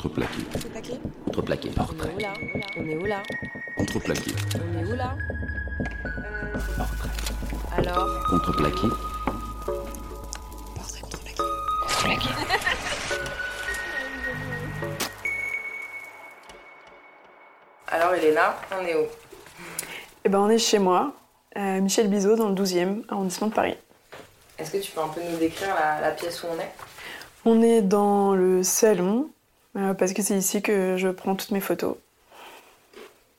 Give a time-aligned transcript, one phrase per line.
[0.00, 0.42] Contreplaqué.
[1.24, 1.70] Contreplaqué Contreplaqué.
[1.76, 2.32] On est où là
[2.76, 3.22] On est où là?
[3.76, 4.30] Contreplaqué.
[4.54, 5.16] On est où là?
[6.76, 7.10] Portrait.
[7.76, 8.08] Alors?
[8.30, 8.88] Contreplaqué.
[10.76, 11.42] Portrait contreplaqué.
[17.88, 19.06] Alors Elena, on est où?
[20.24, 21.12] Eh ben, on est chez moi,
[21.56, 23.76] à Michel Bizot, dans le 12e arrondissement de Paris.
[24.58, 26.72] Est-ce que tu peux un peu nous décrire la, la pièce où on est?
[27.44, 29.28] On est dans le salon,
[29.78, 31.96] euh, parce que c'est ici que je prends toutes mes photos.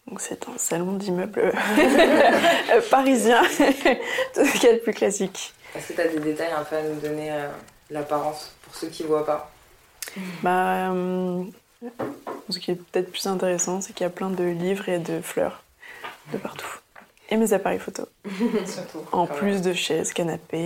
[0.08, 3.42] Donc c'est un salon d'immeuble euh, parisien,
[4.34, 5.54] tout ce qu'il y a de plus classique.
[5.76, 7.48] Est-ce que tu as des détails un peu à nous donner euh,
[7.92, 9.52] l'apparence pour ceux qui voient pas?
[10.42, 11.44] Bah, euh,
[12.50, 15.22] ce qui est peut-être plus intéressant, c'est qu'il y a plein de livres et de
[15.22, 15.62] fleurs
[16.34, 16.80] de partout.
[17.30, 18.08] Et mes appareils photo.
[18.66, 19.06] Surtout.
[19.12, 20.58] En plus de chaises, canapés.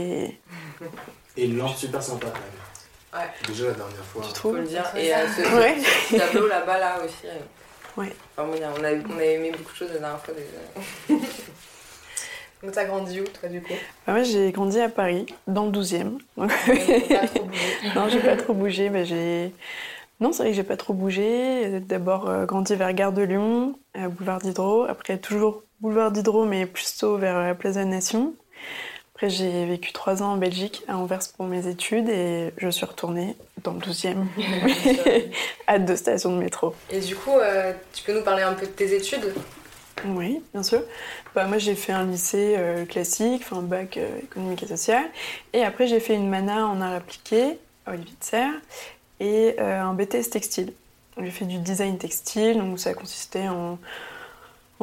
[1.35, 2.49] et- Et une lampe super sympa quand même.
[3.13, 3.29] Ouais.
[3.47, 4.21] Déjà la dernière fois.
[4.23, 4.85] Tu Faut trouves le dire.
[4.97, 5.75] Et euh, ce, Ouais.
[6.09, 7.25] ce tableau là-bas là aussi.
[7.27, 7.37] euh,
[7.95, 8.11] Ouais.
[8.35, 11.19] Enfin, bon, on, a, on a aimé beaucoup de choses la dernière fois déjà.
[12.63, 13.73] Donc t'as grandi où toi du coup?
[14.07, 16.17] Bah, moi, j'ai grandi à Paris, dans le 12e.
[16.37, 17.71] Donc, Pas trop bougé.
[17.95, 18.89] non, j'ai pas trop bougé.
[18.89, 19.51] mais j'ai...
[20.21, 21.81] Non, c'est vrai que j'ai pas trop bougé.
[21.81, 24.85] D'abord euh, grandi vers Gare de Lyon, à Boulevard Diderot.
[24.85, 28.33] Après, toujours Boulevard Diderot, mais plutôt vers la Place de la Nation.
[29.23, 32.85] Après, j'ai vécu trois ans en Belgique, à Anvers pour mes études, et je suis
[32.85, 34.17] retournée dans le 12e,
[35.67, 36.75] à deux stations de métro.
[36.89, 39.33] Et du coup, euh, tu peux nous parler un peu de tes études?
[40.03, 40.81] Oui, bien sûr.
[41.33, 45.05] Bah, moi, j'ai fait un lycée euh, classique, enfin bac euh, économique et social.
[45.53, 48.53] Et après, j'ai fait une mana en art appliqué à Olivier de Serre
[49.21, 50.73] et euh, un BTS textile.
[51.17, 53.79] J'ai fait du design textile, donc ça consistait en,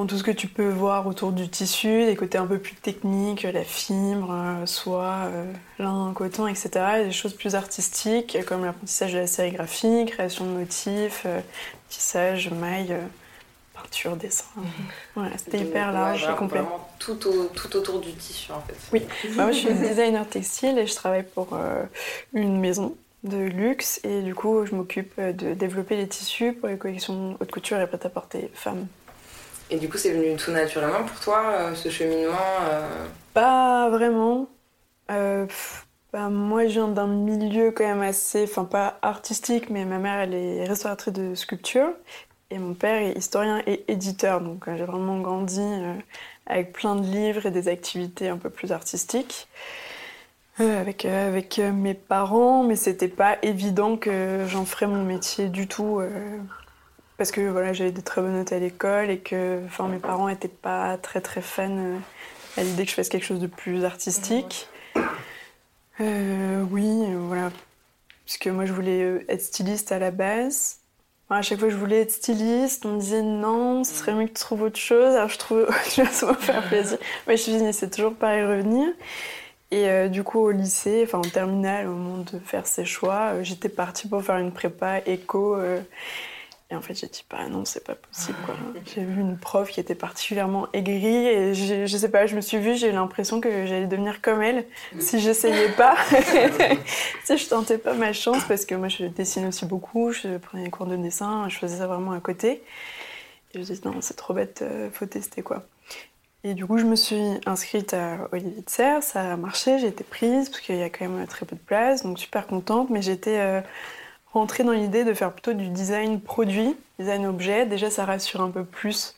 [0.06, 3.42] tout ce que tu peux voir autour du tissu, des côtés un peu plus techniques,
[3.42, 6.70] la fibre, euh, soie, euh, lin, coton, etc.
[7.00, 11.40] Et des choses plus artistiques, comme l'apprentissage de la sérigraphie, création de motifs, euh,
[11.88, 12.94] tissage, maille,
[13.74, 14.44] peinture, dessin.
[15.14, 16.60] Voilà, c'était hyper Ouais, large et complet.
[16.60, 18.74] Vraiment tout, au- tout autour du tissu en fait.
[18.92, 19.02] Oui.
[19.36, 21.83] Bah, moi, je suis designer textile et je travaille pour euh,
[22.34, 22.94] une maison
[23.24, 27.50] de luxe et du coup, je m'occupe de développer les tissus pour les collections haute
[27.50, 28.86] couture et prêt-à-porter femmes.
[29.70, 32.36] Et du coup, c'est venu tout naturellement pour toi, euh, ce cheminement
[32.69, 34.48] euh, Pas vraiment.
[35.13, 35.47] Euh,
[36.13, 40.19] bah, moi, je viens d'un milieu quand même assez, enfin pas artistique, mais ma mère,
[40.19, 41.91] elle est restauratrice de sculpture
[42.51, 44.41] et mon père est historien et éditeur.
[44.41, 45.63] Donc, j'ai vraiment grandi
[46.47, 49.47] avec plein de livres et des activités un peu plus artistiques.
[50.58, 56.02] Avec, avec mes parents, mais c'était pas évident que j'en ferais mon métier du tout.
[57.20, 60.29] Parce que voilà, j'avais des très bonnes notes à l'école et que enfin, mes parents
[60.29, 61.98] n'étaient pas très très fans euh,
[62.57, 64.69] à l'idée que je fasse quelque chose de plus artistique.
[66.01, 67.51] Euh, oui, voilà.
[68.25, 70.79] Puisque moi je voulais euh, être styliste à la base.
[71.29, 74.14] Enfin, à chaque fois que je voulais être styliste, on me disait non, ce serait
[74.14, 75.14] mieux que tu trouves autre chose.
[75.14, 76.97] Alors je trouvais autre chose pour faire plaisir.
[77.27, 78.89] Mais je finissais toujours par y revenir.
[79.70, 83.69] Et du coup, au lycée, enfin en terminale, au moment de faire ses choix, j'étais
[83.69, 85.58] partie pour faire une prépa éco.
[86.73, 88.39] Et en fait, j'ai dit, bah non, c'est pas possible.
[88.47, 88.55] quoi.
[88.95, 92.41] J'ai vu une prof qui était particulièrement aigrie et j'ai- je sais pas, je me
[92.41, 94.64] suis vue, j'ai eu l'impression que j'allais devenir comme elle
[95.01, 95.97] si j'essayais pas.
[97.25, 100.64] si je tentais pas ma chance parce que moi, je dessine aussi beaucoup, je prenais
[100.64, 102.63] des cours de dessin, je faisais ça vraiment à côté.
[103.52, 105.64] Et je me suis dit, non, c'est trop bête, euh, faut tester quoi.
[106.45, 109.89] Et du coup, je me suis inscrite à Olivier de Serre, ça a marché, j'ai
[109.89, 112.89] été prise parce qu'il y a quand même très peu de place, donc super contente,
[112.91, 113.61] mais j'étais euh,
[114.33, 117.67] rentrée dans l'idée de faire plutôt du design produit, design objet.
[117.67, 119.14] Déjà, ça rassure un peu plus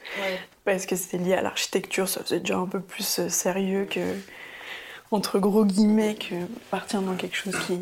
[0.65, 4.01] parce que c'était lié à l'architecture, ça faisait déjà un peu plus euh, sérieux que,
[5.11, 6.37] entre gros guillemets, que
[6.71, 7.78] partir dans quelque chose qui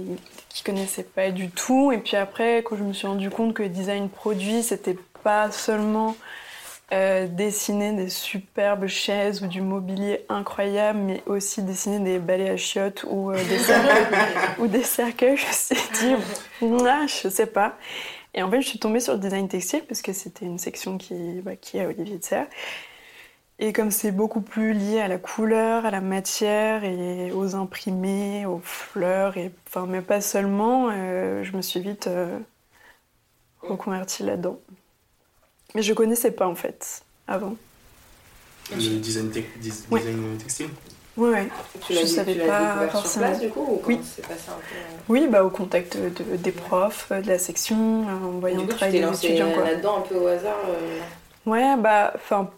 [0.50, 1.92] qui connaissait pas du tout.
[1.92, 6.16] Et puis après, quand je me suis rendu compte que design produit, c'était pas seulement
[6.92, 12.56] euh, dessiner des superbes chaises ou du mobilier incroyable, mais aussi dessiner des balais à
[12.56, 14.06] chiottes ou, euh, des, cercueils,
[14.58, 15.36] ou des cercueils.
[15.36, 17.76] Je me suis dit, ah, je sais pas.
[18.34, 20.98] Et en fait, je suis tombée sur le design textile parce que c'était une section
[20.98, 22.48] qui, bah, qui est à Olivier de Serre.
[23.60, 28.46] Et comme c'est beaucoup plus lié à la couleur, à la matière et aux imprimés,
[28.46, 32.08] aux fleurs, et, enfin, mais pas seulement, euh, je me suis vite
[33.62, 34.58] reconvertie là-dedans.
[35.74, 37.54] Mais je connaissais pas en fait avant.
[38.72, 40.00] Le design, tec- dis- Ouais.
[40.00, 40.68] design textile
[41.16, 41.48] Ouais, ouais.
[41.86, 43.26] Tu l'as Je dé- savais tu pas découvert sur forcément.
[43.26, 43.96] place du coup ou Oui.
[43.96, 47.38] comment c'est passé un peu euh Oui, bah, au contact de, des profs, de la
[47.38, 49.50] section, euh, en voyant le tu travail des étudiants.
[49.52, 49.64] Quoi.
[49.64, 51.00] là-dedans un peu au hasard euh,
[51.46, 52.48] Ouais, bah, enfin,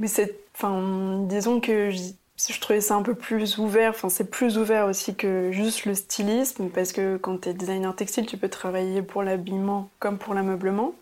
[0.00, 3.90] mais c'est, enfin, disons que je trouvais ça un peu plus ouvert.
[3.90, 7.94] Enfin, c'est plus ouvert aussi que juste le stylisme, parce que quand tu es designer
[7.94, 10.92] textile, tu peux travailler pour l'habillement comme pour l'ameublement.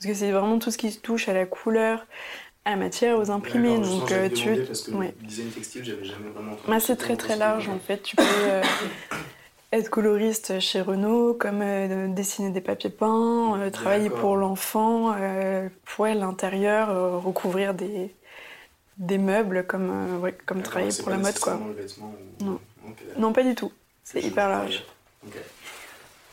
[0.00, 2.06] Parce que c'est vraiment tout ce qui se touche à la couleur,
[2.64, 3.78] à la matière, aux imprimés.
[3.78, 4.56] Donc, euh, tu.
[4.56, 5.14] parce que ouais.
[5.20, 6.56] le design textile, j'avais jamais vraiment.
[6.66, 8.02] Bah, c'est ce très très large en fait.
[8.02, 8.62] Tu peux euh,
[9.72, 15.68] être coloriste chez Renault, comme euh, dessiner des papiers peints, euh, travailler pour l'enfant, euh,
[15.84, 18.14] pour ouais, l'intérieur, euh, recouvrir des,
[18.96, 21.58] des meubles, comme, euh, ouais, comme travailler pour la mode quoi.
[21.58, 22.60] nécessairement le vêtement ou- Non.
[22.88, 23.20] Ok, d'accord.
[23.20, 23.70] Non, pas du tout.
[24.02, 24.82] C'est hyper large.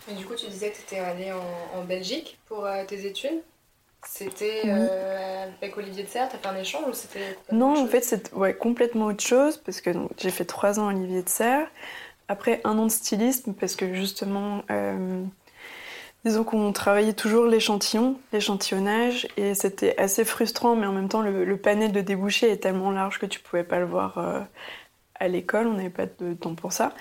[0.09, 3.05] Et du coup, tu disais que tu étais allée en, en Belgique pour euh, tes
[3.05, 3.41] études?
[4.03, 4.71] C'était Oui.
[4.71, 8.33] euh, avec Olivier de Serre, t'as fait un échange ou c'était Non, en fait, c'est
[8.33, 11.67] ouais, complètement autre chose, parce que donc, j'ai fait trois ans à Olivier de Serre,
[12.27, 15.23] après un an de stylisme, parce que justement, euh,
[16.25, 21.45] disons qu'on travaillait toujours l'échantillon, l'échantillonnage, et c'était assez frustrant, mais en même temps, le,
[21.45, 24.41] le panel de débouchés est tellement large que tu pouvais pas le voir euh,
[25.15, 26.93] à l'école, on n'avait pas de temps pour ça.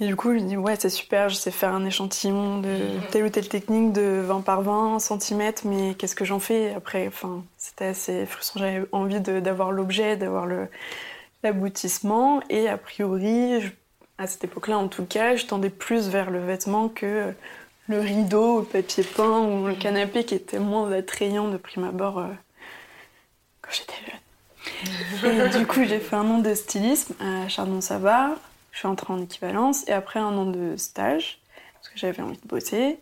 [0.00, 2.78] Et du coup, je me dis, ouais, c'est super, je sais faire un échantillon de
[3.10, 7.06] telle ou telle technique de 20 par 20 cm, mais qu'est-ce que j'en fais après?
[7.06, 10.46] Enfin, C'était assez frustrant, j'avais envie d'avoir l'objet, d'avoir
[11.42, 13.60] l'aboutissement, et a priori,
[14.16, 17.34] à cette époque-là en tout cas, je tendais plus vers le vêtement que
[17.88, 22.20] le rideau, le papier peint ou le canapé qui était moins attrayant de prime abord
[22.20, 22.26] euh,
[23.60, 25.46] quand j'étais jeune.
[25.46, 28.36] Et du coup, j'ai fait un an de stylisme à Chardon-Savard.
[28.72, 31.40] Je suis entrée en équivalence et après un an de stage,
[31.74, 32.98] parce que j'avais envie de bosser,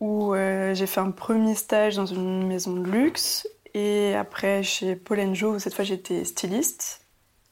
[0.00, 4.96] où euh, j'ai fait un premier stage dans une maison de luxe et après chez
[4.96, 7.00] Paul Jo, où cette fois j'étais styliste.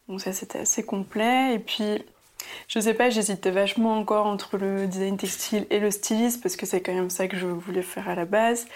[0.09, 1.55] Donc ça, c'était assez complet.
[1.55, 2.05] Et puis,
[2.69, 6.67] je sais pas, j'hésitais vachement encore entre le design textile et le stylisme, parce que
[6.67, 8.67] c'est quand même ça que je voulais faire à la base.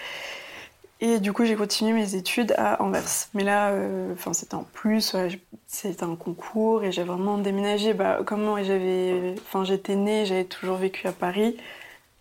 [1.03, 3.27] Et du coup, j'ai continué mes études à Anvers.
[3.33, 7.93] Mais là, euh, enfin, c'était en plus, ouais, c'était un concours et j'ai vraiment déménagé.
[7.93, 11.57] Bah, comme moi, j'avais, enfin, j'étais née, j'avais toujours vécu à Paris.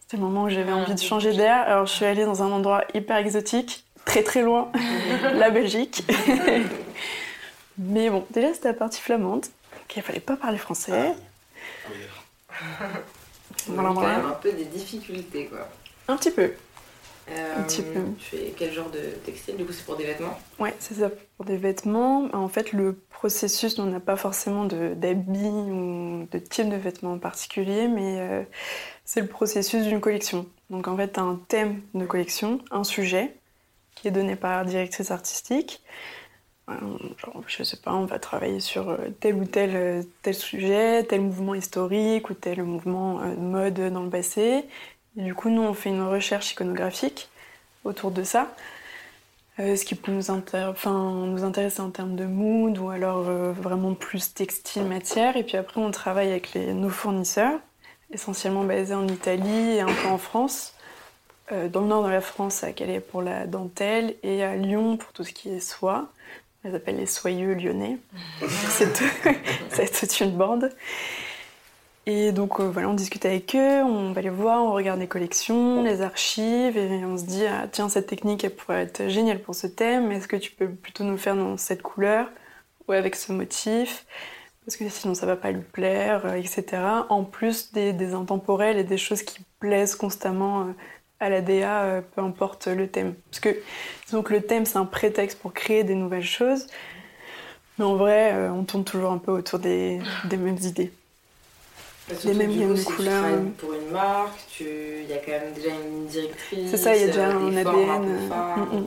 [0.00, 1.56] C'était le moment où j'avais Ah, envie de changer d'air.
[1.66, 4.72] Alors, je suis allée dans un endroit hyper exotique, très très loin,
[5.34, 6.02] la Belgique.
[7.78, 9.44] Mais bon, déjà, c'était la partie flamande,
[9.88, 11.14] qu'il fallait pas parler français.
[12.50, 12.86] Ah.
[13.66, 14.26] Voilà, voilà.
[14.26, 15.68] un peu des difficultés quoi.
[16.08, 16.52] Un petit peu.
[17.30, 18.00] Euh, Un petit peu.
[18.18, 20.38] Tu fais quel genre de textile Du coup, c'est pour des vêtements?
[20.58, 21.10] Ouais, c'est ça.
[21.36, 26.38] Pour des vêtements, en fait, le processus, on n'a pas forcément de- d'habits ou de
[26.38, 28.42] type de vêtements en particulier, mais euh,
[29.04, 30.46] c'est le processus d'une collection.
[30.70, 33.34] Donc, en fait, tu as un thème de collection, un sujet,
[33.96, 35.82] qui est donné par la directrice artistique.
[36.70, 36.74] Euh,
[37.18, 41.54] Genre, je sais pas, on va travailler sur tel ou tel, tel sujet, tel mouvement
[41.54, 44.64] historique ou tel mouvement de mode dans le passé.
[45.16, 47.28] Et du coup, nous, on fait une recherche iconographique
[47.84, 48.54] autour de ça.
[49.58, 54.32] Euh, ce qui peut nous, intéresser en termes de mood ou alors euh, vraiment plus
[54.32, 55.36] textile, matière.
[55.36, 57.58] Et puis après, on travaille avec les, nos fournisseurs,
[58.10, 60.74] essentiellement basés en Italie et un peu en France.
[61.52, 64.96] Euh, dans le nord de la France, à Calais pour la dentelle et à Lyon
[64.96, 66.08] pour tout ce qui est soie.
[66.62, 67.98] On les appelle les soyeux lyonnais.
[68.70, 70.70] c'est toute une bande.
[72.12, 75.06] Et donc euh, voilà, on discute avec eux, on va les voir, on regarde les
[75.06, 79.38] collections, les archives, et on se dit ah, tiens cette technique elle pourrait être géniale
[79.38, 80.10] pour ce thème.
[80.10, 82.28] Est-ce que tu peux plutôt nous faire dans cette couleur
[82.88, 84.06] ou avec ce motif?
[84.66, 86.82] Parce que sinon ça va pas lui plaire, euh, etc.
[87.10, 90.72] En plus des, intemporels et des choses qui plaisent constamment euh,
[91.20, 93.14] à la DA, euh, peu importe le thème.
[93.30, 93.56] Parce que
[94.10, 96.66] donc le thème c'est un prétexte pour créer des nouvelles choses,
[97.78, 100.90] mais en vrai on tourne toujours un peu autour des mêmes idées.
[102.10, 103.24] Parce Les que mêmes gammes de couleurs.
[103.58, 104.64] pour une marque, tu...
[104.64, 106.70] il y a quand même déjà une directrice.
[106.70, 108.86] C'est ça, il y a déjà euh, un ADN, phares, mm, mm.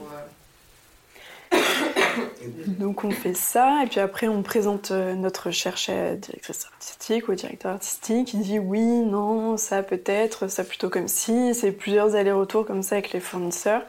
[1.52, 1.58] euh,
[2.78, 6.66] Donc on fait ça, et puis après on présente euh, notre recherche à la directrice
[6.66, 11.54] artistique ou au directeur artistique qui dit oui, non, ça peut-être, ça plutôt comme si.
[11.54, 13.82] C'est plusieurs allers-retours comme ça avec les fournisseurs,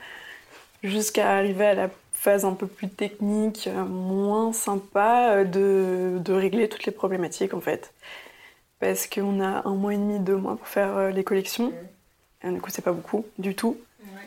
[0.83, 6.33] jusqu'à arriver à la phase un peu plus technique, euh, moins sympa, euh, de, de
[6.33, 7.91] régler toutes les problématiques en fait.
[8.79, 11.73] Parce qu'on a un mois et demi, deux mois pour faire euh, les collections.
[12.43, 13.77] Et du coup, c'est pas beaucoup du tout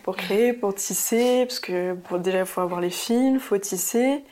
[0.02, 3.58] pour créer, pour tisser, parce que pour, déjà, il faut avoir les fils, il faut
[3.58, 4.24] tisser,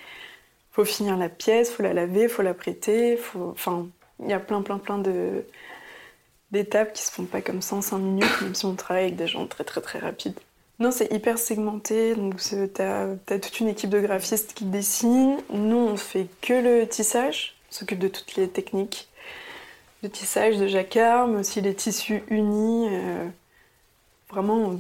[0.71, 3.51] faut finir la pièce, faut la laver, faut la prêter, faut...
[3.51, 3.87] Enfin,
[4.21, 5.45] il y a plein, plein, plein de
[6.53, 9.17] d'étapes qui se font pas comme ça en 5 minutes, même si on travaille avec
[9.17, 10.39] des gens très, très, très rapides.
[10.79, 12.41] Non, c'est hyper segmenté, donc
[12.73, 15.39] t'as as toute une équipe de graphistes qui dessinent.
[15.53, 19.09] Nous, on fait que le tissage, on s'occupe de toutes les techniques
[20.03, 22.89] de tissage, de jacquard, mais aussi les tissus unis.
[22.93, 23.29] euh,
[24.31, 24.75] vraiment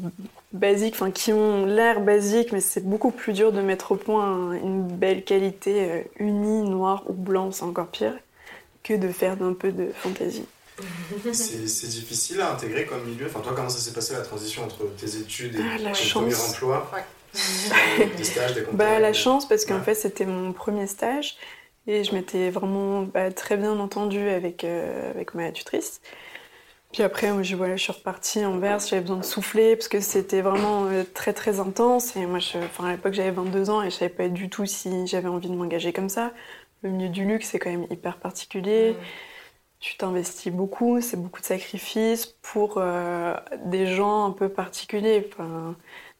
[0.52, 4.52] basiques, enfin qui ont l'air basiques, mais c'est beaucoup plus dur de mettre au point
[4.54, 8.14] une belle qualité euh, unie, noir ou blanc, c'est encore pire,
[8.82, 10.44] que de faire un peu de fantaisie.
[11.32, 13.26] C'est difficile à intégrer comme milieu.
[13.26, 16.12] Enfin, toi, comment ça s'est passé la transition entre tes études et Ah, ton chance.
[16.12, 16.90] premier emploi
[18.16, 19.84] Des stages, des Bah, la chance, parce qu'en Ouais.
[19.84, 21.36] fait, c'était mon premier stage
[21.86, 26.00] et je m'étais vraiment bah, très bien entendue avec, euh, avec ma tutrice.
[26.92, 29.88] Puis après, moi, je, voilà, je suis repartie en verse, j'avais besoin de souffler parce
[29.88, 32.16] que c'était vraiment euh, très très intense.
[32.16, 35.06] Et moi, je, à l'époque, j'avais 22 ans et je savais pas du tout si
[35.06, 36.32] j'avais envie de m'engager comme ça.
[36.82, 38.96] Le milieu du luxe, c'est quand même hyper particulier.
[39.80, 43.34] Tu t'investis beaucoup, c'est beaucoup de sacrifices pour euh,
[43.66, 45.28] des gens un peu particuliers.
[45.32, 45.76] Enfin,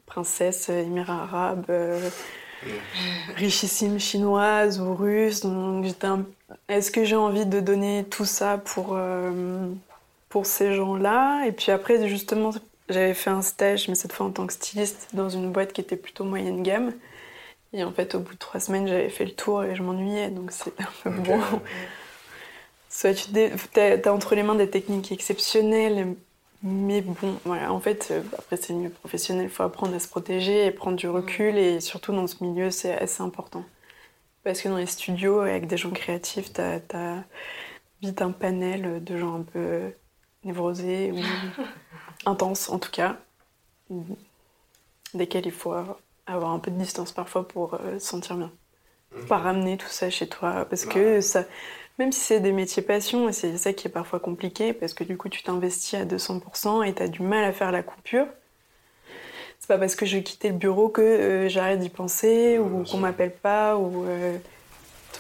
[0.07, 2.11] princesse, Émirats arabes, euh,
[3.37, 5.41] richissime chinoise ou russe.
[5.41, 6.25] Donc j'étais un-
[6.69, 9.69] Est-ce que j'ai envie de donner tout ça pour, euh,
[10.29, 11.45] pour ces gens-là?
[11.47, 12.51] Et puis après, justement,
[12.89, 15.81] j'avais fait un stage, mais cette fois en tant que styliste, dans une boîte qui
[15.81, 16.93] était plutôt moyenne gamme.
[17.73, 20.31] Et en fait, au bout de trois semaines, j'avais fait le tour et je m'ennuyais,
[20.31, 21.41] donc c'était un peu bon.
[22.89, 26.15] Soit tu dé- t'as entre les mains des techniques exceptionnelles,
[26.63, 29.99] mais bon, voilà, en fait, euh, après c'est le milieu professionnel, il faut apprendre à
[29.99, 33.65] se protéger et prendre du recul, et surtout dans ce milieu, c'est assez important.
[34.45, 37.23] Parce que dans les studios, avec des gens créatifs, t'as, t'as
[38.03, 39.93] vite un panel de gens un peu
[40.45, 41.19] névrosés ou
[42.27, 43.17] intenses en tout cas,
[45.15, 45.75] desquels il faut
[46.27, 48.53] avoir un peu de distance parfois pour euh, se sentir bien.
[49.29, 51.45] Pas ramener tout ça chez toi parce que ça
[51.99, 55.05] même si c'est des métiers passion et c'est ça qui est parfois compliqué parce que
[55.05, 58.27] du coup tu t'investis à 200% et tu as du mal à faire la coupure
[59.59, 62.85] c'est pas parce que je vais quitter le bureau que euh, j'arrête d'y penser ou
[62.85, 64.37] qu'on m'appelle pas ou euh,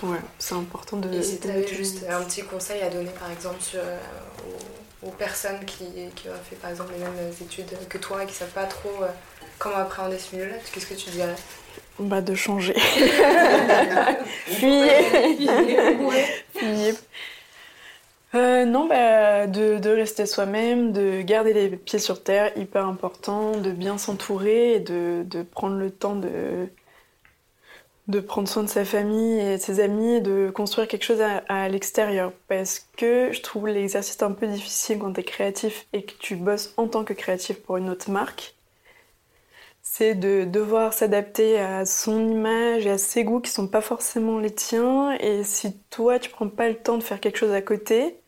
[0.02, 3.30] ouais, c'est important de Et si tu avais juste un petit conseil à donner, par
[3.30, 3.98] exemple, sur, euh,
[5.02, 8.26] aux, aux personnes qui, qui ont fait, par exemple, les mêmes études que toi et
[8.26, 9.02] qui savent pas trop
[9.58, 11.34] comment appréhender ce milieu-là, qu'est-ce que tu dirais?
[11.98, 12.74] Bah, de changer
[14.46, 14.88] fuyez
[16.54, 16.94] Fuyez.
[18.34, 23.56] Euh, non, bah, de, de rester soi-même, de garder les pieds sur terre, hyper important,
[23.56, 26.68] de bien s'entourer et de, de prendre le temps de,
[28.08, 31.20] de prendre soin de sa famille et de ses amis et de construire quelque chose
[31.22, 32.32] à, à l'extérieur.
[32.48, 36.36] Parce que je trouve l'exercice un peu difficile quand tu es créatif et que tu
[36.36, 38.55] bosses en tant que créatif pour une autre marque.
[39.88, 44.38] C'est de devoir s'adapter à son image et à ses goûts qui sont pas forcément
[44.38, 45.12] les tiens.
[45.20, 48.18] Et si toi, tu prends pas le temps de faire quelque chose à côté,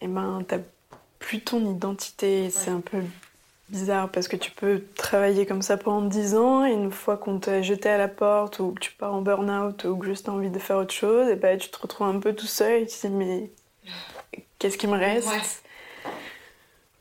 [0.00, 0.58] eh ben, t'as
[1.20, 2.50] plus ton identité.
[2.50, 3.02] C'est un peu
[3.68, 7.38] bizarre parce que tu peux travailler comme ça pendant 10 ans et une fois qu'on
[7.38, 10.32] t'a jeté à la porte ou que tu pars en burn-out ou que juste t'as
[10.32, 12.86] envie de faire autre chose, et ben, tu te retrouves un peu tout seul et
[12.86, 13.50] tu te dis mais
[14.58, 15.28] qu'est-ce qui me reste?
[15.28, 15.69] Ouais.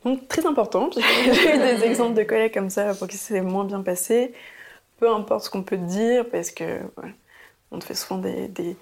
[0.05, 3.65] Donc très important, j'ai eu des exemples de collègues comme ça pour qui c'est moins
[3.65, 4.33] bien passé.
[4.99, 6.79] Peu importe ce qu'on peut te dire, parce que
[7.71, 8.75] on te fait souvent des, des,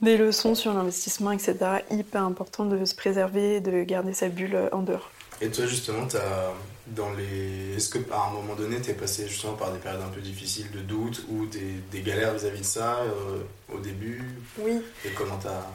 [0.00, 1.56] des leçons sur l'investissement, etc.
[1.90, 5.10] Hyper important de se préserver, de garder sa bulle en dehors.
[5.40, 6.52] Et toi, justement, t'as
[6.88, 7.76] dans les.
[7.76, 10.70] Est-ce que à un moment donné, t'es passé justement par des périodes un peu difficiles
[10.70, 13.42] de doute ou des, des galères vis-à-vis de ça euh,
[13.74, 14.22] au début?
[14.58, 14.82] Oui.
[15.04, 15.66] Et comment t'as.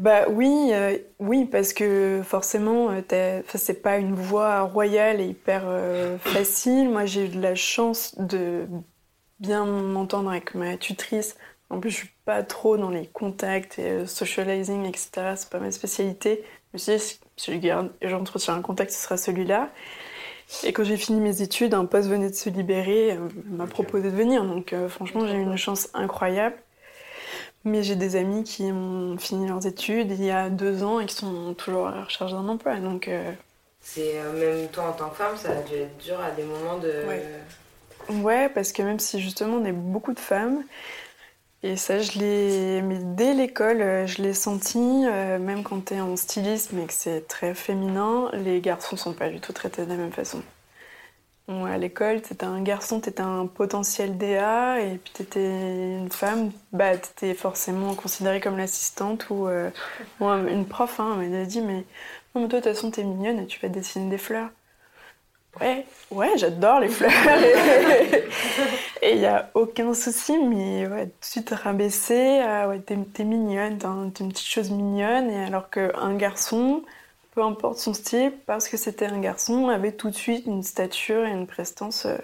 [0.00, 5.64] Bah oui, euh, oui, parce que forcément, euh, c'est pas une voie royale et hyper
[5.66, 6.88] euh, facile.
[6.88, 8.66] Moi, j'ai eu de la chance de
[9.40, 11.36] bien m'entendre avec ma tutrice.
[11.68, 15.34] En plus, je suis pas trop dans les contacts et socializing, etc.
[15.36, 16.44] C'est pas ma spécialité.
[16.74, 19.68] Suis dit, si je garde, j'entre sur un contact, ce sera celui-là.
[20.64, 23.18] Et quand j'ai fini mes études, un poste venait de se libérer,
[23.50, 24.44] m'a proposé de venir.
[24.44, 26.56] Donc, franchement, j'ai eu une chance incroyable.
[27.64, 31.06] Mais j'ai des amis qui ont fini leurs études il y a deux ans et
[31.06, 32.76] qui sont toujours à la recherche d'un emploi.
[32.76, 33.32] Donc, euh,
[33.82, 36.44] C'est euh, même toi en tant que femme, ça a dû être dur à des
[36.44, 36.92] moments de.
[37.06, 38.22] Ouais.
[38.22, 40.64] ouais, parce que même si justement on est beaucoup de femmes,
[41.62, 42.82] et ça, je l'ai.
[42.82, 46.86] Mais dès l'école, euh, je l'ai senti, euh, même quand tu es en stylisme et
[46.86, 50.42] que c'est très féminin, les garçons sont pas du tout traités de la même façon.
[51.48, 56.96] À l'école, t'étais un garçon, t'étais un potentiel DA, et puis t'étais une femme, bah
[56.96, 59.70] t'étais forcément considérée comme l'assistante ou euh,
[60.20, 61.84] une prof, hein, elle m'a dit mais
[62.34, 64.50] mais toi de toute façon t'es mignonne et tu vas dessiner des fleurs.
[65.60, 67.10] Ouais, ouais, j'adore les fleurs.
[69.02, 73.24] et il y a aucun souci, mais ouais, tout de suite rabaisser, ah ouais, t'es,
[73.24, 76.82] mignonne, t'es une petite chose mignonne, et alors qu'un garçon,
[77.32, 81.24] peu importe son style, parce que c'était un garçon, avait tout de suite une stature
[81.26, 82.18] et une prestance euh,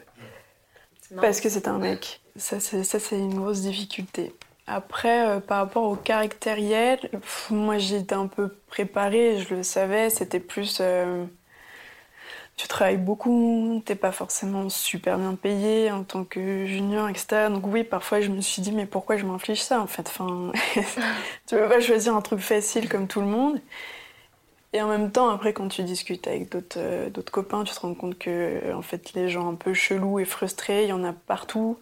[1.21, 2.21] parce que c'était un mec.
[2.37, 4.35] Ça, c'est, ça, c'est une grosse difficulté.
[4.67, 10.11] Après, euh, par rapport au caractériel, pff, moi j'étais un peu préparée, je le savais,
[10.11, 10.79] c'était plus.
[10.81, 11.25] euh,
[12.57, 17.51] tu travailles beaucoup, t'es pas forcément super bien payé en tant que junior, etc.
[17.51, 20.09] Donc oui, parfois je me suis dit mais pourquoi je m'inflige ça en fait?
[20.09, 20.53] Enfin,
[21.47, 23.61] Tu veux pas choisir un truc facile comme tout le monde.
[24.77, 27.95] Et en même temps, après, quand tu discutes avec d'autres euh, copains, tu te rends
[27.95, 31.15] compte que en fait, les gens un peu chelous et frustrés, il y en a
[31.15, 31.79] partout.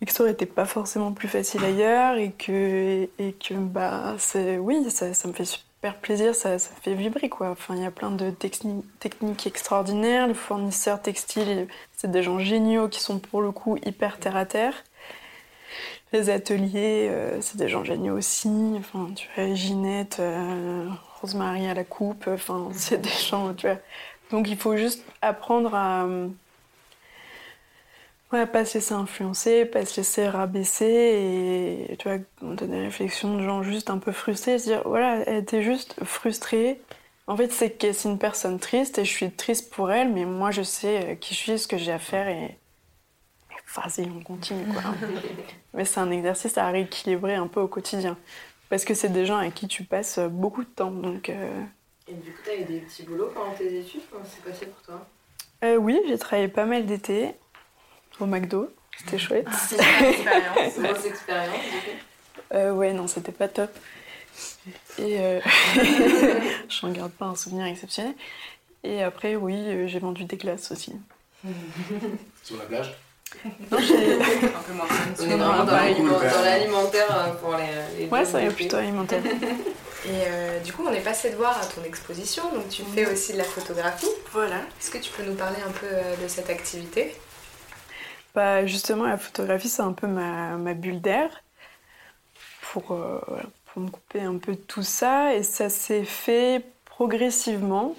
[0.00, 2.16] Et que ça aurait été pas forcément plus facile ailleurs.
[2.16, 4.14] Et que, et que bah,
[4.60, 7.28] oui, ça, ça me fait super plaisir, ça, ça fait vibrer.
[7.28, 7.50] Quoi.
[7.50, 10.28] Enfin, il y a plein de techni- techniques extraordinaires.
[10.28, 14.46] Les fournisseurs textiles, c'est des gens géniaux qui sont pour le coup hyper terre à
[14.46, 14.84] terre.
[16.12, 18.48] Les ateliers, euh, c'est des gens géniaux aussi.
[18.78, 20.86] Enfin, tu vois, Ginette, euh,
[21.20, 23.78] Rosemary à la coupe, enfin, c'est des gens, tu vois.
[24.30, 26.04] Donc il faut juste apprendre à.
[26.06, 26.28] euh,
[28.32, 32.80] Ouais, pas se laisser influencer, pas se laisser rabaisser et tu vois, quand t'as des
[32.82, 36.78] réflexions de gens juste un peu frustrés, se dire voilà, elle était juste frustrée.
[37.26, 40.26] En fait, c'est que c'est une personne triste et je suis triste pour elle, mais
[40.26, 42.58] moi je sais euh, qui je suis, ce que j'ai à faire et.
[43.50, 44.82] et Vas-y, on continue quoi.
[45.74, 48.16] mais c'est un exercice à rééquilibrer un peu au quotidien.
[48.68, 50.90] Parce que c'est des gens avec qui tu passes beaucoup de temps.
[50.90, 51.62] Donc, euh,
[52.06, 54.02] Et du coup, t'as eu des petits boulots pendant tes études?
[54.10, 55.06] Comment ça s'est passé pour toi?
[55.64, 57.34] Euh, oui, j'ai travaillé pas mal d'été
[58.20, 58.70] au McDo.
[58.96, 59.46] C'était chouette.
[59.52, 61.96] C'est une expérience, grosse expérience du coup.
[62.54, 63.70] Euh, ouais, non, c'était pas top.
[64.98, 65.38] Et euh...
[65.76, 68.14] je n'en garde pas un souvenir exceptionnel.
[68.84, 70.94] Et après, oui, euh, j'ai vendu des glaces aussi.
[72.42, 72.96] Sur la plage?
[73.70, 74.14] Non, j'ai-
[74.56, 75.04] Un peu moins fun.
[75.20, 78.56] On est vraiment dans l'alimentaire euh, pour les, les Ouais, ça est côtés.
[78.56, 79.22] plutôt alimentaire.
[80.06, 83.06] Et euh, du coup, on est passé de voir à ton exposition, donc tu fais
[83.06, 84.06] aussi de la photographie.
[84.32, 84.56] Voilà.
[84.80, 87.14] Est-ce que tu peux nous parler un peu euh, de cette activité?
[88.34, 91.30] Bah, justement, la photographie, c'est un peu ma, ma bulle d'air
[92.72, 93.20] pour, euh,
[93.66, 95.34] pour me couper un peu de tout ça.
[95.34, 97.96] Et ça s'est fait progressivement.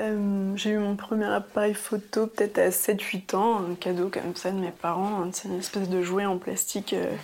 [0.00, 4.50] Euh, j'ai eu mon premier appareil photo peut-être à 7-8 ans, un cadeau comme ça
[4.50, 5.22] de mes parents.
[5.22, 6.92] hein, C'est une espèce de jouet en plastique.
[6.94, 7.14] euh,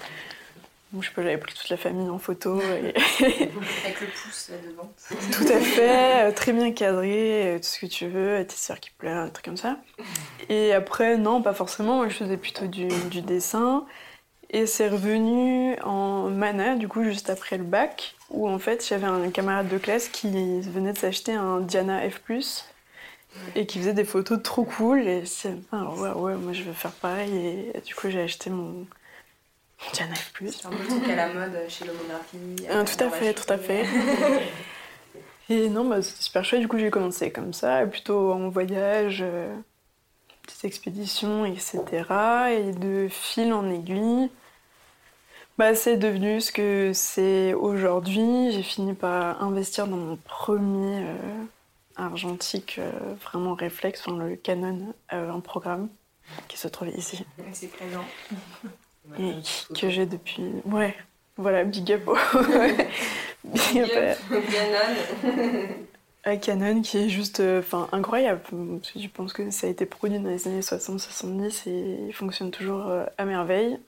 [0.93, 2.61] où je sais pas, j'avais pris toute la famille en photo.
[2.61, 2.95] Et...
[3.85, 4.93] Avec le pouce là devant.
[5.33, 8.81] Tout à fait, euh, très bien cadré, euh, tout ce que tu veux, tes sœurs
[8.81, 9.77] qui pleurent, des trucs comme ça.
[10.49, 13.85] Et après, non, pas forcément, moi je faisais plutôt du, du dessin.
[14.53, 19.07] Et c'est revenu en mana, du coup, juste après le bac, où en fait j'avais
[19.07, 22.21] un camarade de classe qui venait de s'acheter un Diana F,
[23.55, 25.07] et qui faisait des photos trop cool.
[25.07, 27.71] Et c'est, ah, ouais, ouais, moi je veux faire pareil.
[27.75, 28.87] Et du coup, j'ai acheté mon,
[29.93, 30.33] Diana F.
[30.49, 32.67] C'est un peu le truc à la mode chez l'homographie.
[32.71, 33.87] Ah, tout à fait, tout à fait.
[35.49, 36.61] Et non, bah, c'était super chouette.
[36.61, 39.53] Du coup, j'ai commencé comme ça, plutôt en voyage, euh,
[40.51, 41.81] petites expéditions, etc.
[42.53, 44.31] Et de fil en aiguille,
[45.59, 48.53] bah, c'est devenu ce que c'est aujourd'hui.
[48.53, 51.45] J'ai fini par investir dans mon premier euh,
[51.97, 52.91] argentique, euh,
[53.25, 55.89] vraiment réflexe, enfin, le Canon, euh, un programme
[56.49, 58.05] qui se trouvait ici C'est présent.
[59.19, 59.33] et
[59.79, 60.45] que j'ai depuis.
[60.65, 60.95] Ouais,
[61.37, 62.07] voilà, big up.
[62.09, 62.15] au-
[63.45, 65.69] big up Canon.
[66.25, 68.43] à Canon qui est juste euh, incroyable.
[68.97, 72.89] Je pense que ça a été produit dans les années 60-70 et il fonctionne toujours
[72.89, 73.79] euh, à merveille.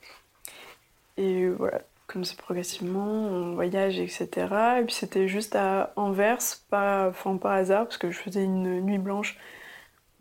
[1.17, 4.27] Et voilà, comme c'est progressivement, on voyage, etc.
[4.79, 8.81] Et puis c'était juste à Anvers, pas, enfin, par hasard, parce que je faisais une
[8.81, 9.37] nuit blanche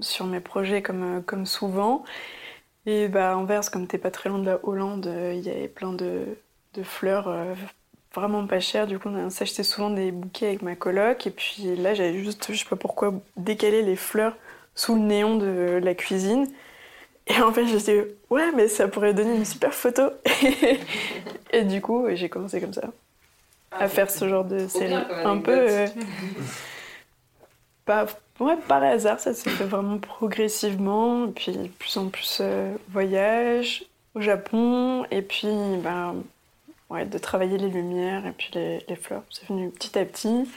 [0.00, 2.04] sur mes projets comme, euh, comme souvent.
[2.86, 5.92] Et bah, Anvers, comme t'es pas très loin de la Hollande, il y avait plein
[5.92, 6.36] de,
[6.74, 7.28] de fleurs
[8.14, 8.86] vraiment pas chères.
[8.86, 11.26] Du coup, on s'achetait souvent des bouquets avec ma coloc.
[11.26, 14.36] Et puis là, j'avais juste, je sais pas pourquoi, décalé les fleurs
[14.74, 16.46] sous le néon de la cuisine.
[17.26, 20.10] Et en fait, je me suis dit, ouais, mais ça pourrait donner une super photo.
[21.52, 22.88] et du coup, j'ai commencé comme ça,
[23.70, 24.94] à faire ce genre de série.
[25.24, 25.52] Un peu.
[25.52, 25.86] euh,
[27.84, 28.06] pas,
[28.40, 31.26] ouais, par hasard, ça s'est fait vraiment progressivement.
[31.26, 35.04] Et puis, plus en plus, euh, voyage au Japon.
[35.12, 35.48] Et puis,
[35.82, 36.14] bah,
[36.92, 39.22] ouais, de travailler les lumières et puis les, les fleurs.
[39.30, 40.48] C'est venu petit à petit.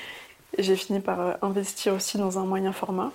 [0.58, 3.12] Et j'ai fini par euh, investir aussi dans un moyen format.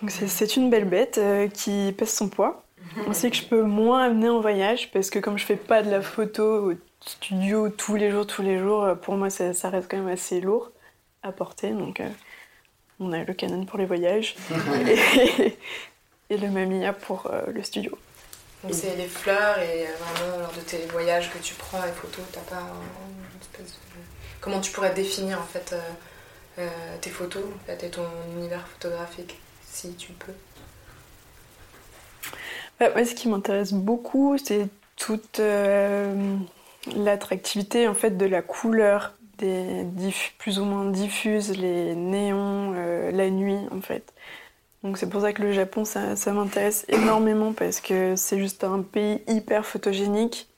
[0.00, 2.64] Donc c'est- une belle bête euh, qui pèse son poids.
[3.06, 5.82] On sait que je peux moins amener en voyage parce que comme je fais pas
[5.82, 9.52] de la photo au studio tous les jours, tous les jours, euh, pour moi ça,
[9.52, 10.70] ça reste quand même assez lourd
[11.22, 11.70] à porter.
[11.72, 12.08] Donc euh,
[12.98, 14.34] on a le Canon pour les voyages
[15.38, 15.56] et,
[16.30, 17.96] et le Mamiya pour euh, le studio.
[18.68, 22.24] C'est les fleurs et euh, vraiment lors de tes voyages que tu prends les photos,
[22.32, 24.00] t'as pas un- une espèce de...
[24.40, 25.80] Comment tu pourrais définir en fait euh,
[26.58, 30.32] euh, tes photos et ton univers photographique, si tu peux?
[32.80, 35.40] Ouais, moi, ce qui m'intéresse beaucoup, c'est toute
[36.96, 39.86] l'attractivité en fait de la couleur des
[40.38, 44.12] plus ou moins diffuses, les néons, la nuit en fait.
[44.82, 48.64] Donc c'est pour ça que le Japon, ça, ça m'intéresse énormément parce que c'est juste
[48.64, 50.48] un pays hyper photogénique.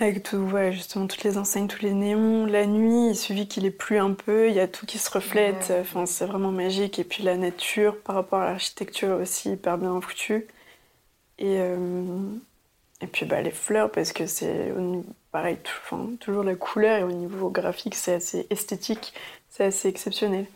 [0.00, 3.66] Avec tout, voilà, justement toutes les enseignes, tous les néons, la nuit, il suffit qu'il
[3.66, 5.80] ait plu un peu, il y a tout qui se reflète, Ouais.
[5.80, 7.00] enfin c'est vraiment magique.
[7.00, 10.46] Et puis la nature par rapport à l'architecture aussi hyper bien foutue.
[11.40, 11.76] Et, euh,
[13.00, 14.72] et puis bah, les fleurs parce que c'est
[15.32, 19.12] pareil, tout- enfin, toujours la couleur et au niveau graphique c'est assez esthétique,
[19.50, 20.46] c'est assez exceptionnel.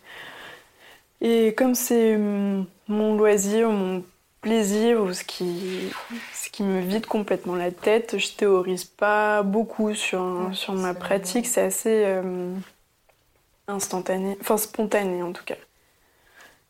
[1.22, 4.04] Et comme c'est hum, mon loisir, mon
[4.42, 5.90] plaisir ou ce qui,
[6.34, 10.94] ce qui me vide complètement la tête, je théorise pas beaucoup sur, Ouais, sur ma
[10.94, 12.52] pratique, c'est assez euh,
[13.68, 15.56] instantané, enfin spontané en tout cas.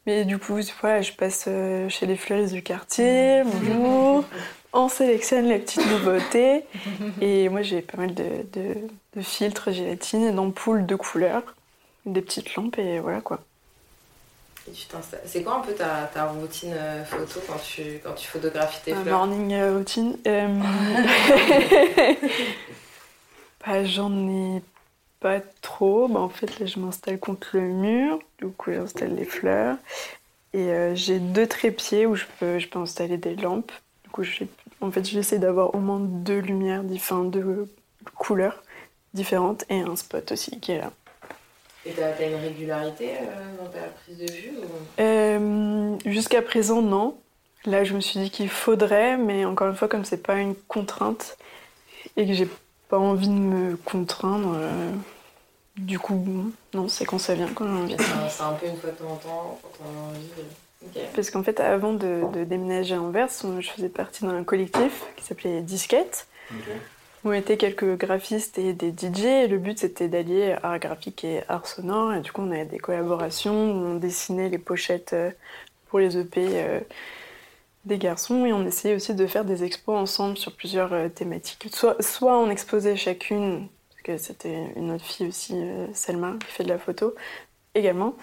[0.06, 4.24] Mais du coup, voilà, je passe euh, chez les fleuristes du quartier, bonjour,
[4.72, 6.64] on sélectionne les petites nouveautés.
[7.20, 8.74] Et moi, j'ai pas mal de, de,
[9.16, 11.42] de filtres, gélatine et d'ampoules de couleurs,
[12.06, 13.40] des petites lampes et voilà quoi.
[15.26, 18.94] C'est quoi un peu ta, ta routine euh, photo quand tu, quand tu photographies tes
[18.94, 20.16] fleurs morning euh, routine.
[20.26, 20.48] euh,
[23.66, 24.62] bah, j'en ai
[25.20, 26.08] pas trop.
[26.08, 28.18] Bah, en fait, là, je m'installe contre le mur.
[28.38, 29.76] Du coup, j'installe les fleurs.
[30.52, 33.72] Et euh, j'ai deux trépieds où je peux, je peux installer des lampes.
[34.04, 34.22] Du coup,
[34.80, 37.68] en fait, j'essaie d'avoir au moins deux lumières, enfin, deux
[38.16, 38.62] couleurs
[39.14, 40.92] différentes et un spot aussi qui est là.
[41.84, 45.00] Et t'as t'as une régularité euh, dans ta prise de vue ou...
[45.00, 47.16] Euh, Jusqu'à présent, non.
[47.64, 50.54] Là, je me suis dit qu'il faudrait, mais encore une fois, comme c'est pas une
[50.54, 51.36] contrainte
[52.16, 52.48] et que j'ai
[52.88, 54.90] pas envie de me contraindre, euh,
[55.76, 57.96] du coup, non, c'est quand ça vient, quand j'ai envie.
[57.98, 60.98] C'est un- C'est un peu une fois de temps en temps, quand on a envie.
[61.14, 63.28] Parce qu'en fait, avant de, de déménager à Anvers,
[63.60, 66.26] je faisais partie d'un collectif qui s'appelait Disquette,
[67.24, 69.24] on était quelques graphistes et des DJ.
[69.24, 72.14] Et le but, c'était d'allier art graphique et art sonore.
[72.14, 75.30] Et du coup, on avait des collaborations où on dessinait les pochettes euh,
[75.88, 76.80] pour les EP euh,
[77.84, 78.44] des garçons.
[78.44, 81.68] Et on essayait aussi de faire des expos ensemble sur plusieurs euh, thématiques.
[81.72, 85.54] Soit, on exposait chacune, parce que c'était une autre fille aussi,
[85.94, 87.14] Selma, qui fait de la photo
[87.74, 88.16] également.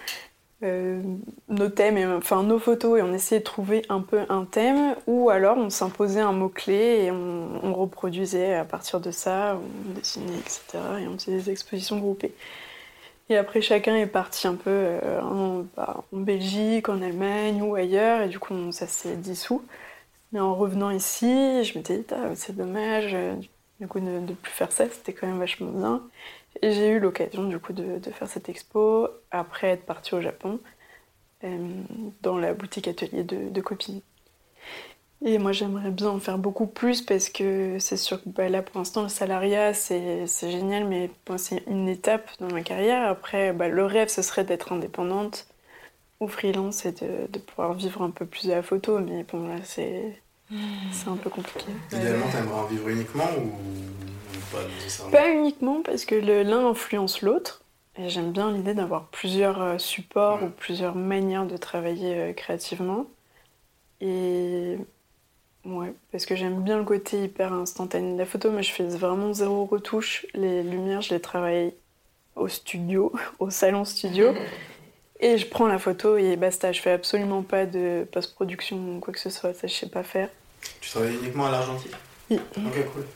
[0.62, 1.00] Euh,
[1.48, 5.30] nos thèmes, enfin nos photos, et on essayait de trouver un peu un thème, ou
[5.30, 10.78] alors on s'imposait un mot-clé et on, reproduisait à partir de ça, on dessinait, etc.
[11.00, 12.34] Et on faisait des expositions groupées.
[13.30, 17.74] Et après, chacun est parti un peu euh, en, bah, en Belgique, en Allemagne ou
[17.74, 19.62] ailleurs, et du coup, ça s'est dissous.
[20.32, 23.34] Mais en revenant ici, je m'étais dit, Ah, c'est dommage, euh,
[23.80, 26.02] du coup, de ne plus faire ça, c'était quand même vachement bien.
[26.62, 30.60] Et j'ai eu l'occasion, du coup, de, faire cette expo après être partie au Japon,
[31.44, 31.82] euh,
[32.22, 34.02] dans la boutique atelier de, de copines.
[35.22, 38.62] Et moi, j'aimerais bien en faire beaucoup plus parce que c'est sûr que bah, là,
[38.62, 43.06] pour l'instant, le salariat, c'est génial, mais bon, c'est une étape dans ma carrière.
[43.08, 45.46] Après, bah, le rêve, ce serait d'être indépendante
[46.20, 48.98] ou freelance et de, de pouvoir vivre un peu plus de la photo.
[48.98, 50.22] Mais bon, là, c'est
[50.92, 51.66] c'est un peu compliqué.
[51.92, 53.52] Idéalement, t'aimerais en vivre uniquement ou,
[54.52, 55.12] pas nécessairement?
[55.12, 57.62] Pas uniquement parce que l'un influence l'autre.
[57.96, 60.48] Et j'aime bien l'idée d'avoir plusieurs euh, supports Ouais.
[60.48, 63.06] ou plusieurs manières de travailler euh, créativement.
[64.00, 64.76] Et
[65.64, 68.86] ouais, parce que j'aime bien le côté hyper instantané de la photo, mais je fais
[68.86, 70.24] vraiment zéro retouche.
[70.34, 71.74] Les lumières, je les travaille
[72.36, 74.32] au studio, au salon studio.
[75.22, 76.72] Et je prends la photo et basta.
[76.72, 79.52] Je fais absolument pas de post-production ou quoi que ce soit.
[79.52, 80.30] Ça, je sais pas faire.
[80.80, 81.92] Tu travailles uniquement à l'argentique
[82.30, 82.38] Oui.
[82.58, 83.06] Ok, cool.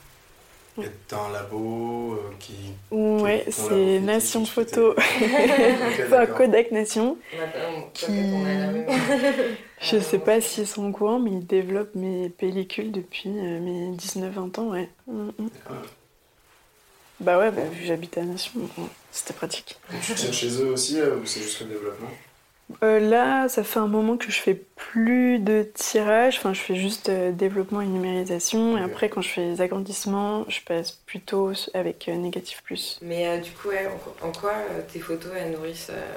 [0.83, 2.53] Et t'as un labo euh, qui.
[2.91, 4.91] Ouais, c'est Nation qui- Photo.
[4.97, 6.25] Ok, enfin.
[6.25, 7.17] Kodak Nation.
[7.33, 8.05] On a- on- Qui-.
[9.81, 13.95] Je sais pas s'ils sont au courant, mais ils développent mes pellicules depuis euh, mes
[13.95, 14.89] 19-20 ans, ouais.
[15.07, 15.49] Mm, mm.
[17.21, 19.77] Bah ouais, bah, vu que j'habite à Nation, bon, c'était pratique.
[19.93, 22.09] Et tu tires chez eux aussi euh, ou c'est juste le développement?
[22.83, 26.75] Euh, là, ça fait un moment que je fais plus de tirage, enfin je fais
[26.75, 31.51] juste euh, développement et numérisation, et après quand je fais les agrandissements, je passe plutôt
[31.75, 32.97] avec euh, négatif plus.
[33.03, 36.15] Mais euh, du coup, ouais, en, quoi- en quoi euh, tes photos elles nourrissent euh,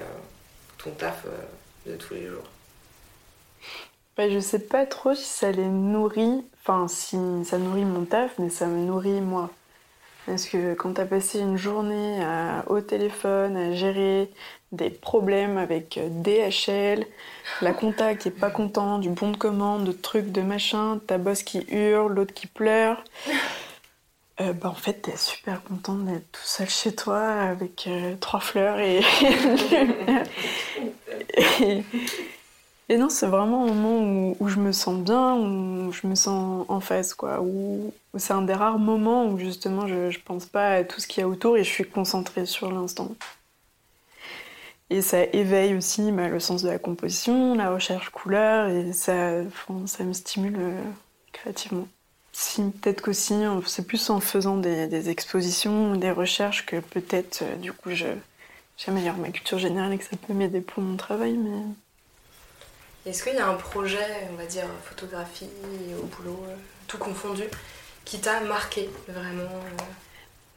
[0.83, 2.45] ton taf euh, de tous les jours?
[4.17, 8.39] Bah, je sais pas trop si ça les nourrit, enfin si ça nourrit mon taf,
[8.39, 9.51] mais ça me nourrit moi.
[10.29, 14.31] Parce que quand t'as passé une journée à- au téléphone à gérer
[14.73, 17.07] des problèmes avec euh, DHL,
[17.63, 21.17] la compta qui est pas content, du bon de commande, de trucs, de machin, ta
[21.17, 23.03] boss qui hurle, l'autre qui pleure,
[24.41, 28.41] euh, bah en fait t'es super content d'être tout seul chez toi avec euh, trois
[28.41, 29.01] fleurs et...
[31.61, 31.83] et...
[32.91, 36.65] Et non, c'est vraiment un moment où, je me sens bien, où je me sens
[36.69, 37.41] en phase, quoi.
[37.43, 41.07] Où, c'est un des rares moments où justement je, je pense pas à tout ce
[41.07, 43.15] qu'il y a autour et je suis concentrée sur l'instant.
[44.91, 49.43] Et ça éveille aussi bah, le sens de la composition, la recherche couleur, et ça,
[50.01, 50.83] me stimule euh,
[51.33, 51.87] créativement.
[52.81, 57.57] Peut-être qu'aussi, euh, c'est plus en faisant des, des expositions, des recherches que peut-être, euh,
[57.57, 58.07] du coup, je,
[58.79, 61.61] j'améliore ma culture générale et que ça peut m'aider pour mon travail, mais...
[63.09, 65.49] Est-ce qu'il y a un projet, on va dire, photographie
[65.99, 66.55] au boulot, euh,
[66.87, 67.45] tout confondu,
[68.05, 69.83] qui t'a marqué vraiment euh,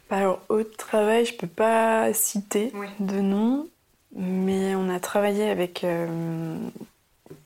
[0.10, 2.88] Bah Alors, au travail, je peux pas citer Oui.
[3.00, 3.70] de nom,
[4.14, 6.58] mais on a travaillé avec euh,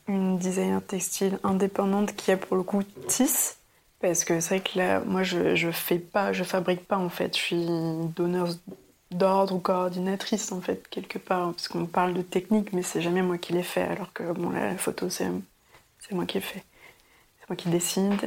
[0.07, 3.57] une designer textile indépendante qui a pour le coup tisse.
[4.01, 7.09] Parce que c'est vrai que là, moi, je, je fais pas, je fabrique pas en
[7.09, 7.37] fait.
[7.37, 7.65] Je suis
[8.15, 8.47] donneur
[9.17, 11.51] d'ordre ou coordinatrice en fait, quelque part.
[11.51, 13.83] Parce qu'on parle de technique, mais c'est jamais moi qui l'ai fait.
[13.83, 15.29] Alors que bon, la photo, c'est
[16.11, 16.63] moi qui l'ai fait.
[17.39, 18.21] C'est moi qui décide.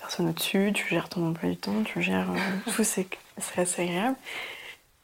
[0.00, 3.06] Personne au-dessus, tu gères ton emploi du temps, tu gères euh, tout, c'est
[3.56, 4.16] assez agréable.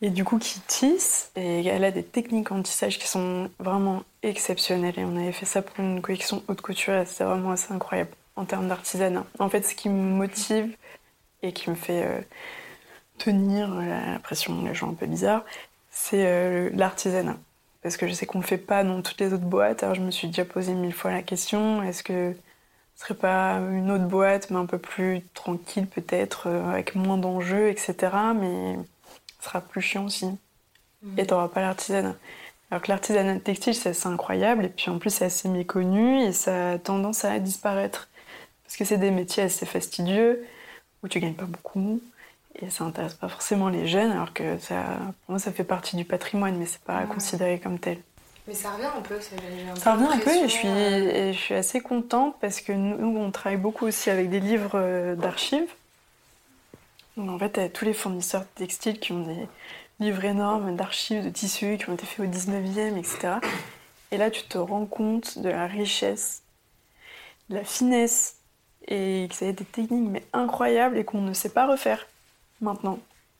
[0.00, 4.02] Et du coup, qui tisse, et elle a des techniques en tissage qui sont vraiment
[4.24, 4.98] exceptionnelles.
[4.98, 8.10] Et on avait fait ça pour une collection haute couture, et c'est vraiment assez incroyable
[8.34, 9.24] en termes d'artisanat.
[9.38, 10.76] En fait, ce qui me motive
[11.42, 12.20] et qui me fait euh,
[13.24, 15.44] tenir la pression, les gens un peu bizarres,
[15.90, 17.36] c'est euh, l'artisanat.
[17.82, 19.82] Parce que je sais qu'on ne le fait pas dans toutes les autres boîtes.
[19.82, 22.34] Alors je me suis déjà posé mille fois la question est-ce que
[22.96, 27.16] ce serait pas une autre boîte, mais un peu plus tranquille peut-être, euh, avec moins
[27.16, 27.94] d'enjeux, etc.
[28.38, 28.76] Mais
[29.38, 30.28] ce sera plus chiant aussi.
[31.16, 32.14] Et t'auras pas l'artisanat.
[32.70, 36.32] Alors que l'artisanat textile, c'est assez incroyable, et puis en plus, c'est assez méconnu, et
[36.32, 38.08] ça a tendance à disparaître.
[38.64, 40.46] Parce que c'est des métiers assez fastidieux,
[41.02, 42.00] où tu gagnes pas beaucoup,
[42.60, 44.82] et ça intéresse pas forcément les jeunes, alors que ça,
[45.24, 47.06] pour moi, ça fait partie du patrimoine, mais c'est pas Ouais.
[47.06, 47.98] considéré comme tel.
[48.46, 51.28] Mais ça revient un peu, j'ai un Ça revient un peu et je suis, euh,
[51.28, 54.72] et je suis assez contente parce que nous, on travaille beaucoup aussi avec des livres
[54.74, 55.70] euh, d'archives.
[57.16, 59.46] Donc en fait, tous les fournisseurs textiles qui ont des
[60.00, 63.34] livres énormes d'archives, de tissus qui ont été faits au 19e, etc.
[64.10, 66.42] Et là, tu te rends compte de la richesse,
[67.48, 68.36] de la finesse,
[68.88, 72.08] et que ça a des techniques mais incroyables et qu'on ne sait pas refaire
[72.62, 72.98] maintenant.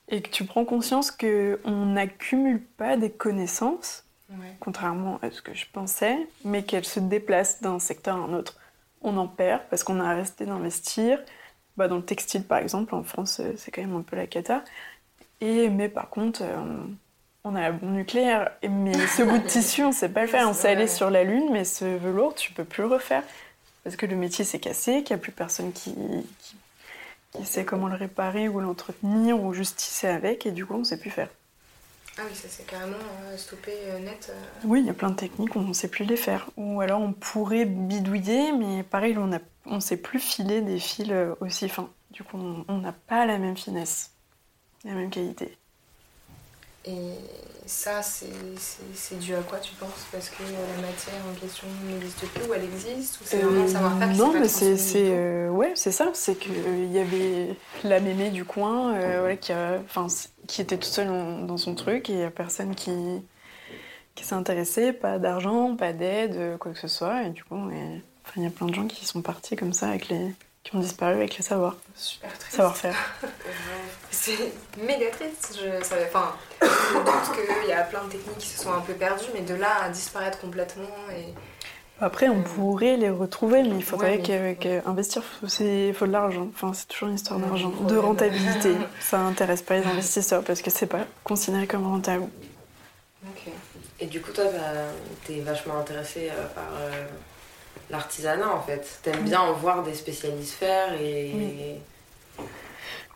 [0.09, 4.57] Et que tu prends conscience qu'on n'accumule pas des connaissances, ouais.
[4.61, 8.59] contrairement à ce que je pensais, mais qu'elle se déplace d'un secteur à un autre.
[9.01, 11.19] On en perd parce qu'on a arrêté d'investir.
[11.77, 14.27] Bah, dans le textile, par exemple, en France, euh, c'est quand même un peu la
[14.27, 14.63] cata.
[15.41, 16.85] Et, mais par contre, euh,
[17.45, 18.51] on a la bombe nucléaire.
[18.63, 20.49] Et, mais ce bout de tissu, on sait pas le faire.
[20.49, 23.23] On sait aller sur la Lune, mais ce velours, tu peux plus le refaire.
[23.85, 25.95] Parce que le métier s'est cassé, qu'il n'y a plus personne qui,
[26.39, 26.57] qui,
[27.33, 30.47] qui sait comment le réparer ou l'entretenir ou juste tisser avec.
[30.47, 31.29] Et du coup, on sait plus faire.
[32.19, 34.31] Ah oui, ça c'est carrément euh, stoppé euh, net.
[34.31, 34.43] euh.
[34.65, 36.51] Oui, il y a plein de techniques, on ne sait plus les faire.
[36.59, 41.13] Ou alors on pourrait bidouiller, mais pareil, on ne on sait plus filer des fils
[41.41, 41.89] aussi fins.
[42.11, 42.37] Du coup,
[42.69, 44.11] on n'a pas la même finesse,
[44.85, 45.57] la même qualité.
[46.85, 47.15] Et
[47.65, 50.07] ça, c'est dû à quoi tu penses?
[50.11, 53.63] Parce que la matière en question n'existe plus ou elle existe Ou c'est vraiment le
[53.63, 56.11] Euh, savoir-faire qui non, mais c'est, euh, ouais, c'est ça.
[56.13, 59.79] C'est qu'il y avait la mémé du coin, euh, voilà, qui, a,
[60.49, 62.91] qui était toute seule dans, dans son truc et il n'y a personne qui,
[64.17, 67.23] qui s'est intéressé, pas d'argent, pas d'aide, euh, quoi que ce soit.
[67.23, 67.57] Et du coup,
[68.37, 70.33] il y a plein de gens qui sont partis comme ça, avec les,
[70.65, 72.57] qui ont disparu avec les savoirs, Super triste.
[72.57, 72.97] savoir-faire.
[74.11, 75.59] C'est méga triste.
[75.61, 76.67] Je savais, enfin, je
[76.99, 79.41] me doute qu'il y a plein de techniques qui se sont un peu perdues, mais
[79.41, 80.85] de là à disparaître complètement
[81.17, 81.35] et
[82.01, 86.13] Après, on pourrait les retrouver, mais il faudrait Ouais, mais- que- que investir, faut- de
[86.13, 86.49] l'argent.
[86.55, 88.75] Enfin, c'est toujours une histoire d'argent, le de rentabilité.
[89.01, 92.29] Ça intéresse pas les investisseurs parce que c'est pas considéré comme rentable.
[93.29, 93.53] Ok.
[94.01, 94.59] Et du coup, toi, bah,
[95.25, 97.05] t'es vachement intéressé euh, par euh,
[97.91, 99.01] l'artisanat en fait.
[99.03, 101.81] T'aimes bien en voir des spécialistes faire et.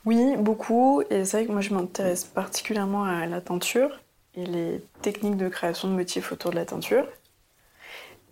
[0.05, 1.03] Oui, beaucoup.
[1.11, 3.91] Et c'est vrai que moi, je m'intéresse particulièrement à la teinture
[4.37, 7.05] et les techniques de création de motifs autour de la teinture.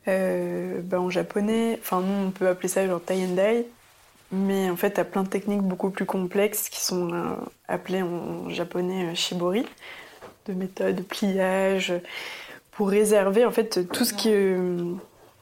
[0.07, 3.67] Euh, ben, en japonais, enfin, nous, on peut appeler ça genre tie and dye.
[4.31, 7.35] Mais en fait, tu as plein de techniques beaucoup plus complexes qui sont euh,
[7.67, 9.67] appelées en japonais euh, shibori,
[10.47, 11.93] de méthodes de pliage,
[12.71, 14.57] pour réserver en fait tout ce qui est.
[14.57, 14.95] euh,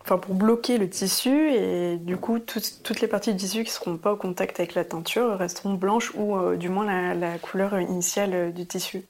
[0.04, 3.74] Enfin, pour bloquer le tissu et du coup, toutes- les parties du tissu qui ne
[3.74, 7.78] seront pas au contact avec la teinture resteront blanches ou euh, du moins la, couleur
[7.78, 9.04] initiale euh, du tissu.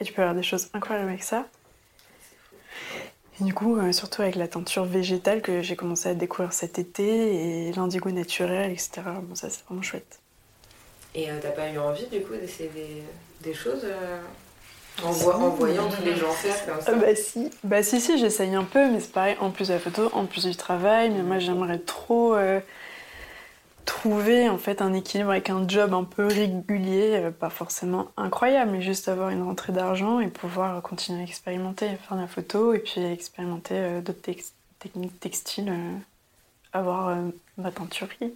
[0.00, 1.46] Et tu peux avoir des choses incroyables avec ça.
[3.40, 6.80] Et du coup, euh, surtout avec la teinture végétale que j'ai commencé à découvrir cet
[6.80, 9.02] été et l'indigo naturel, etc.
[9.22, 10.18] Bon, ça, c'est vraiment chouette.
[11.14, 12.70] Et euh, t'as pas eu envie du coup d'essayer
[13.40, 13.86] des, choses
[15.02, 16.92] En, vo- en voyant tous les gens faire comme ça.
[16.92, 19.72] Ah bah si, bah si, si, j'essaye un peu, mais c'est pareil, en plus de
[19.74, 22.60] la photo, en plus du travail, mais moi j'aimerais trop euh,
[23.84, 28.70] trouver en fait un équilibre avec un job un peu régulier, euh, pas forcément incroyable,
[28.70, 32.72] mais juste avoir une rentrée d'argent et pouvoir continuer à expérimenter, faire de la photo
[32.72, 35.96] et puis expérimenter euh, d'autres tex- techniques textiles, euh,
[36.72, 37.16] avoir euh,
[37.58, 38.32] ma teinturerie.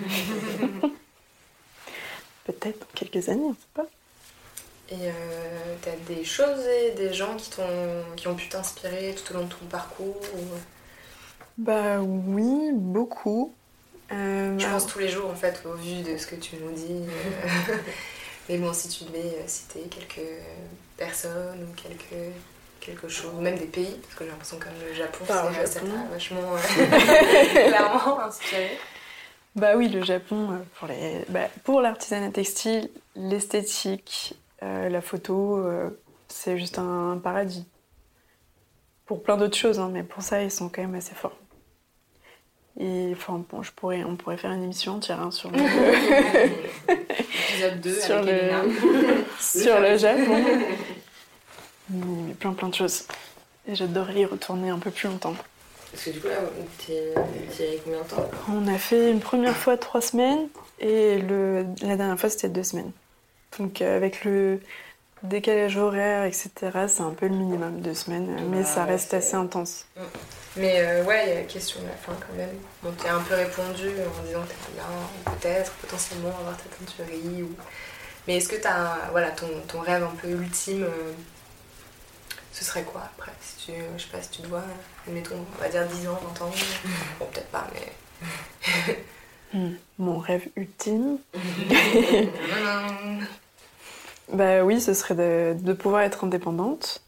[2.44, 3.86] Peut-être dans quelques années, on sait pas.
[4.90, 5.10] Et euh,
[5.82, 7.62] t'as des choses et des gens qui, t'ont,
[8.14, 10.38] qui ont pu t'inspirer tout au long de ton parcours ou...
[11.58, 13.52] Bah oui, beaucoup.
[14.12, 16.56] Euh, Je alors- pense tous les jours en fait au vu de ce que tu
[16.56, 17.02] nous dis.
[17.08, 17.74] euh,
[18.48, 20.26] Mais bon, si tu devais euh, citer quelques
[20.96, 22.32] personnes ou quelques
[22.78, 25.66] quelque chose, ou même des pays, parce que j'ai l'impression que le Japon, Bah, c'est-
[25.66, 26.52] ça t'a vachement
[27.52, 28.78] clairement inspiré.
[29.56, 35.90] Bah oui, le Japon, pour, les, bah, pour l'artisanat textile, l'esthétique, euh, la photo, euh,
[36.28, 37.64] c'est juste un paradis.
[39.06, 41.36] Pour plein d'autres choses, hein, mais pour ça, ils sont quand même assez forts.
[42.78, 45.58] Et enfin, bon, je pourrais, on pourrait faire une émission entière hein, sur le,
[46.88, 50.44] Épisode 2 Sur le- sur le Japon.
[51.88, 53.06] Mais plein plein de choses.
[53.68, 55.34] Et j'adorerais y retourner un peu plus longtemps.
[55.92, 56.34] Parce que du coup, là,
[56.86, 58.28] t'es allé combien de temps?
[58.52, 62.64] On a fait une première fois trois semaines et le, la dernière fois c'était deux
[62.64, 62.90] semaines.
[63.58, 64.60] Donc euh, avec le
[65.22, 66.50] décalage horaire, etc.,
[66.88, 69.86] c'est un peu le minimum deux semaines, mais Bah, ça reste assez intense.
[70.56, 72.56] Mais euh, ouais, il y a la question de la fin quand même.
[72.82, 76.64] Bon, tu as un peu répondu en disant que t'aimerais bien, peut-être, potentiellement avoir ta
[76.64, 77.42] teinturerie.
[77.42, 77.54] Ou...
[78.26, 81.12] Mais est-ce que tu as voilà, ton, ton rêve un peu ultime euh,
[82.52, 84.64] Ce serait quoi après si tu, Je sais pas si tu dois,
[85.06, 86.50] admettons, on va dire 10 ans, 20 ans.
[87.18, 88.96] Bon, peut-être pas, mais.
[89.56, 89.76] Hmm.
[89.98, 91.16] Mon rêve ultime,
[94.30, 97.02] bah oui, ce serait de, de pouvoir être indépendante,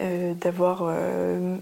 [0.00, 1.56] euh, d'avoir euh,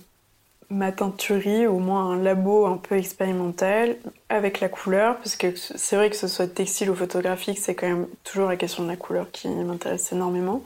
[0.70, 3.98] ma teinturerie, au moins un labo un peu expérimental
[4.30, 7.88] avec la couleur, parce que c'est vrai que ce soit textile ou photographique, c'est quand
[7.88, 10.64] même toujours la question de la couleur qui m'intéresse énormément.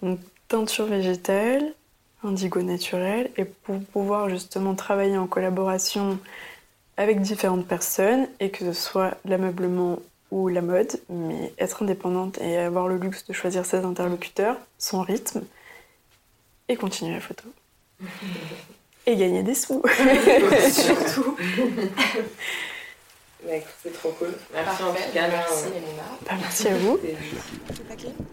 [0.00, 0.18] Donc
[0.48, 1.74] teinture végétale,
[2.24, 6.18] indigo naturel, et pour pouvoir justement travailler en collaboration
[6.98, 10.00] avec différentes personnes, et que ce soit l'ameublement
[10.32, 15.00] ou la mode, mais être indépendante et avoir le luxe de choisir ses interlocuteurs, son
[15.00, 15.42] rythme,
[16.68, 17.44] et continuer la photo.
[19.06, 19.80] Et gagner des sous.
[20.70, 21.36] Surtout.
[23.46, 24.34] Bah, c'est trop cool.
[24.52, 25.28] Merci en tout cas.
[25.28, 26.02] merci Elena.
[26.26, 26.98] Bah, merci à vous.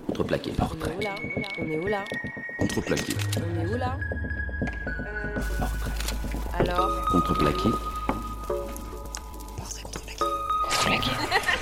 [0.08, 0.52] Contreplaqué.
[0.60, 1.16] On est où là?
[1.60, 2.04] On est où là?
[2.58, 3.14] Contreplaqué.
[3.38, 3.98] On est où là?
[5.62, 7.70] Hors Alors Contreplaqué.
[10.86, 11.55] Fleck.